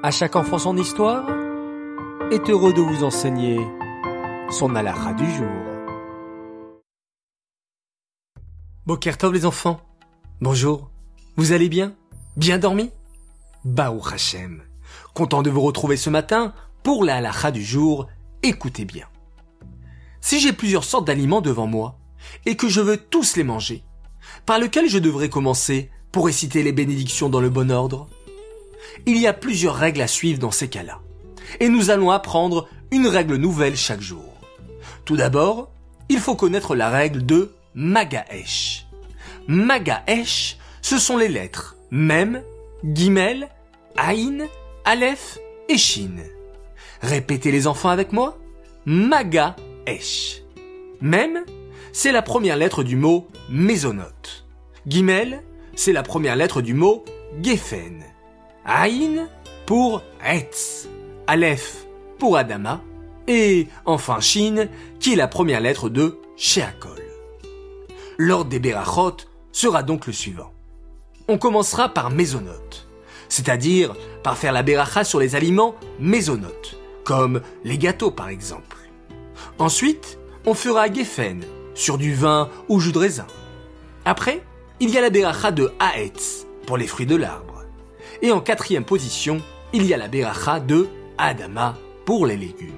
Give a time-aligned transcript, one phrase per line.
[0.00, 1.28] À chaque enfant son histoire
[2.30, 3.58] est heureux de vous enseigner
[4.48, 5.48] son alara du jour.
[8.86, 9.80] Bokertov les enfants,
[10.40, 10.88] bonjour,
[11.36, 11.94] vous allez bien?
[12.36, 12.92] Bien dormi?
[13.64, 14.62] Baou Hashem,
[15.14, 16.54] content de vous retrouver ce matin
[16.84, 18.06] pour la du jour,
[18.44, 19.08] écoutez bien.
[20.20, 21.98] Si j'ai plusieurs sortes d'aliments devant moi
[22.46, 23.82] et que je veux tous les manger,
[24.46, 28.08] par lequel je devrais commencer pour réciter les bénédictions dans le bon ordre?
[29.06, 31.00] Il y a plusieurs règles à suivre dans ces cas-là.
[31.60, 34.34] Et nous allons apprendre une règle nouvelle chaque jour.
[35.04, 35.70] Tout d'abord,
[36.08, 38.86] il faut connaître la règle de Magaesh.
[39.46, 42.42] Magaesh, ce sont les lettres Mem,
[42.84, 43.48] Gimel,
[43.96, 44.46] Aïn,
[44.84, 46.16] Aleph et Shin.
[47.00, 48.38] Répétez les enfants avec moi.
[48.84, 50.42] Magaesh.
[51.00, 51.44] Mem,
[51.92, 54.46] c'est la première lettre du mot mésonote.
[54.86, 55.42] Gimel,
[55.74, 57.04] c'est la première lettre du mot
[57.42, 58.02] Geffen.
[58.70, 59.28] Aïn
[59.64, 60.88] pour Etz.
[61.26, 61.86] Aleph
[62.18, 62.82] pour Adama.
[63.26, 64.68] Et enfin Shin,
[65.00, 67.02] qui est la première lettre de Sheakol.
[68.18, 69.16] L'ordre des Berachot
[69.52, 70.52] sera donc le suivant.
[71.28, 72.86] On commencera par mésonote,
[73.30, 78.76] c'est-à-dire par faire la beracha sur les aliments mésonotes, comme les gâteaux par exemple.
[79.58, 81.42] Ensuite, on fera Geffen,
[81.74, 83.26] sur du vin ou jus de raisin.
[84.04, 84.42] Après,
[84.80, 87.57] il y a la beracha de Haetz pour les fruits de l'arbre.
[88.22, 89.40] Et en quatrième position,
[89.72, 90.88] il y a la beracha de
[91.18, 92.72] Adama pour les légumes.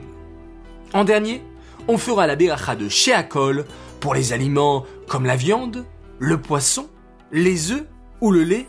[0.92, 1.42] En dernier,
[1.88, 3.64] on fera la beracha de Sheakol
[4.00, 5.84] pour les aliments comme la viande,
[6.18, 6.88] le poisson,
[7.32, 7.86] les œufs
[8.20, 8.66] ou le lait,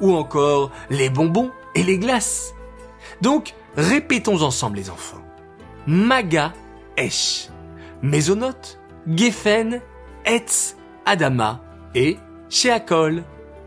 [0.00, 2.54] ou encore les bonbons et les glaces.
[3.20, 5.22] Donc, répétons ensemble les enfants.
[5.86, 6.52] Maga
[6.96, 7.48] Esh,
[8.02, 9.80] Mésonote, Geffen,
[10.24, 11.60] Etz, Adama
[11.94, 12.16] et
[12.48, 13.24] Sheakol.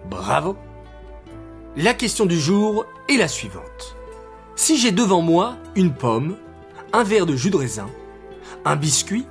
[0.10, 0.58] Bravo
[1.78, 3.96] La question du jour est la suivante.
[4.58, 6.36] Si j'ai devant moi une pomme,
[6.92, 7.88] un verre de jus de raisin,
[8.66, 9.26] un biscuit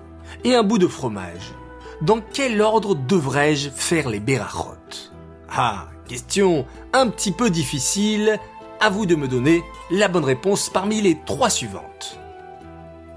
[0.44, 1.52] et un bout de fromage,
[2.00, 5.10] dans quel ordre devrais-je faire les berachot
[5.50, 6.64] Ah, question
[6.94, 8.38] un petit peu difficile,
[8.80, 12.18] à vous de me donner la bonne réponse parmi les trois suivantes.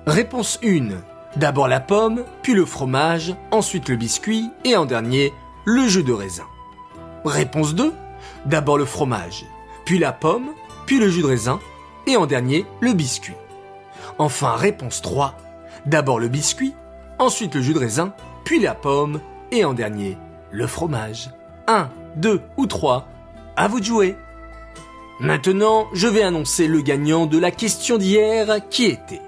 [0.06, 0.90] Réponse 1.
[1.38, 5.31] D'abord la pomme, puis le fromage, ensuite le biscuit et en dernier
[5.64, 6.44] le jus de raisin.
[7.24, 7.94] Réponse 2.
[8.45, 9.45] D'abord le fromage,
[9.85, 10.50] puis la pomme,
[10.85, 11.59] puis le jus de raisin,
[12.07, 13.35] et en dernier le biscuit.
[14.17, 15.38] Enfin, réponse 3.
[15.85, 16.73] D'abord le biscuit,
[17.19, 18.13] ensuite le jus de raisin,
[18.44, 19.19] puis la pomme,
[19.51, 20.17] et en dernier
[20.51, 21.29] le fromage.
[21.67, 23.07] 1, 2 ou 3,
[23.56, 24.16] à vous de jouer.
[25.19, 29.22] Maintenant, je vais annoncer le gagnant de la question d'hier qui était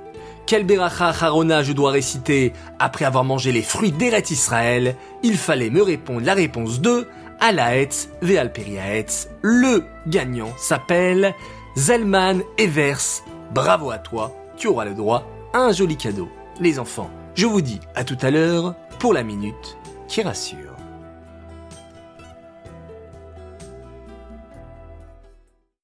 [0.45, 2.53] quel beracha harona je dois réciter?
[2.77, 7.07] Après avoir mangé les fruits d'Eret Israël Il fallait me répondre la réponse 2
[7.40, 9.29] Alaetz Vealperiaetz.
[9.41, 11.34] Le gagnant s'appelle
[11.75, 13.23] Zelman Evers.
[13.53, 16.29] Bravo à toi, tu auras le droit à un joli cadeau.
[16.59, 20.75] Les enfants, je vous dis à tout à l'heure pour la minute qui rassure.